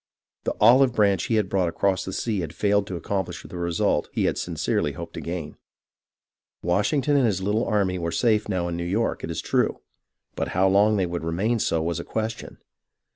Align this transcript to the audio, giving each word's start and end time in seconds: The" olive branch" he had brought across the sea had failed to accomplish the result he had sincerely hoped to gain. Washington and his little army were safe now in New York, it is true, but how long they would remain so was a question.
The" 0.45 0.55
olive 0.59 0.93
branch" 0.93 1.25
he 1.27 1.35
had 1.35 1.47
brought 1.47 1.69
across 1.69 2.03
the 2.03 2.11
sea 2.11 2.39
had 2.39 2.55
failed 2.55 2.87
to 2.87 2.95
accomplish 2.95 3.43
the 3.43 3.55
result 3.55 4.09
he 4.11 4.23
had 4.25 4.35
sincerely 4.35 4.93
hoped 4.93 5.13
to 5.13 5.21
gain. 5.21 5.57
Washington 6.63 7.15
and 7.17 7.27
his 7.27 7.43
little 7.43 7.65
army 7.65 7.99
were 7.99 8.11
safe 8.11 8.49
now 8.49 8.67
in 8.67 8.75
New 8.75 8.83
York, 8.83 9.23
it 9.23 9.29
is 9.29 9.41
true, 9.43 9.81
but 10.33 10.47
how 10.57 10.67
long 10.67 10.97
they 10.97 11.05
would 11.05 11.23
remain 11.23 11.59
so 11.59 11.83
was 11.83 11.99
a 11.99 12.03
question. 12.03 12.57